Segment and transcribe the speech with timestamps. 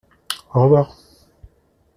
[0.55, 0.95] Au revoir!